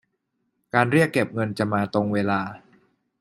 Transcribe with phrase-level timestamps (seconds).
[0.73, 2.39] การเรียกเก็บเงินจะมาตรงเวลา